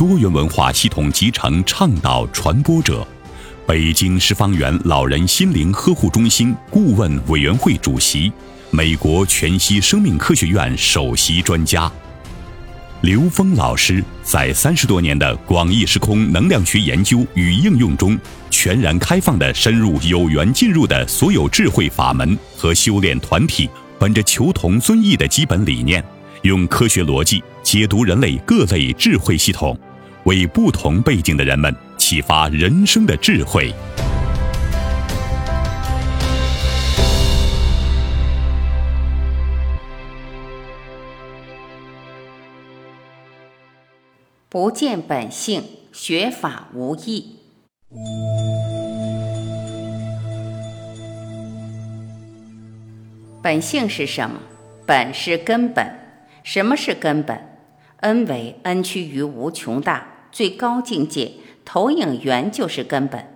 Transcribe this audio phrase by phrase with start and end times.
[0.00, 3.06] 多元文化系统集成倡导传播者，
[3.66, 8.32] 北京十方园老人心灵呵护中心顾问委员会主席，
[8.70, 11.92] 美国全息生命科学院首席专家
[13.02, 26.02] 刘峰老师，在三十多年的广义时空能量学研究与应用中，全然开放的深入有缘进入的所有智慧法门和修炼团体，本着求同尊异的基本理念，
[26.40, 29.78] 用科学逻辑解读人类各类智慧系统。
[30.24, 33.72] 为不同背景的人们启发人生的智慧。
[44.48, 45.62] 不见本性，
[45.92, 47.36] 学法无益。
[53.40, 54.40] 本性是什么？
[54.84, 55.88] 本是根本。
[56.42, 57.49] 什么是根本？
[58.00, 60.06] 恩为恩趋于无穷大。
[60.32, 61.32] 最高境界
[61.64, 63.34] 投影源就是根本。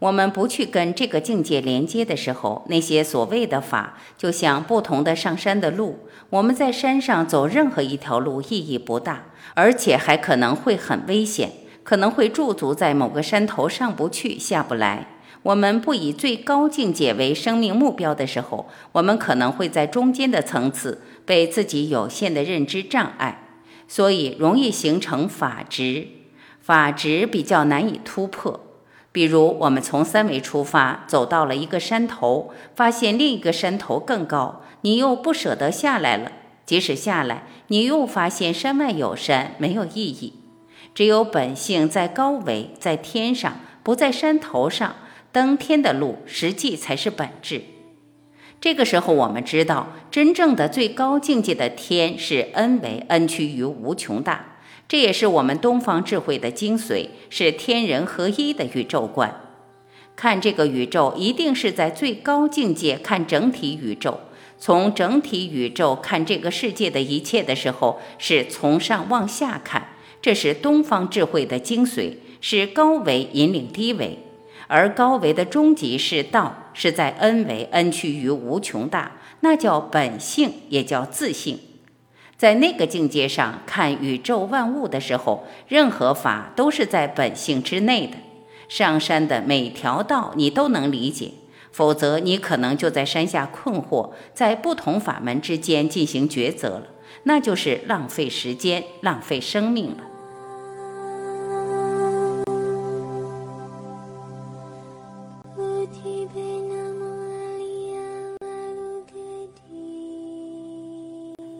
[0.00, 6.00] 我们不去跟这个境界连接的时候，那些所谓的法，就像不同的上山的路。
[6.30, 11.52] 我们在山上走任何一条路意义不大，而且还可能会很危险，
[11.84, 15.06] 可能会驻足在某个山头上不去下不来。
[15.44, 23.43] 我们不以最高境界为生命目标的时候，我们可能会在中间的层次被自己有限的认知障碍，
[23.86, 26.08] 所以容易形成法执。
[26.60, 28.60] 法执比较难以突破，
[29.12, 36.32] 比如我们从三维出发，走到了一个山头，发现另一个山头更高，你又不舍得下来了。
[36.64, 40.32] 即使下来，你又发现山外有山，没有意义。
[40.94, 44.94] 只有本性在高维，在天上，不在山头上，
[45.30, 47.62] 登天的路，实际才是本质。
[48.60, 54.56] 这个时候，我们知道，真正的最高境界的天是 n 为 n 趋于无穷大。
[54.88, 59.40] 这也是我们东方智慧的精髓，是天人合一的宇宙观。
[60.16, 64.20] 看这个宇宙，一定是在最高境界看整体宇宙。
[64.56, 69.88] 从整体宇宙看这个世界的一切的时候，是从上往下看。
[70.22, 74.20] 这是东方智慧的精髓，是高维引领低维，
[74.68, 81.58] 而高维的终极是道，是在 n 为 n 趋于无穷大，那叫本性，也叫自性。
[82.36, 88.16] 在那个境界上看宇宙万物的时候，任何法都是在本性之内的。
[88.68, 91.30] 上山的每条道你都能理解，
[91.70, 96.86] 否则你可能就在山下困惑，在不同法门之间进行抉择了，
[97.22, 99.98] 那就是浪费时间、浪费生命了。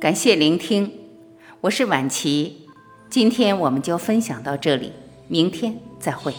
[0.04, 0.92] 感谢聆听。
[1.62, 2.69] 我是婉琪
[3.09, 4.92] 今天我们就分享到这里
[5.28, 6.34] 明天再会。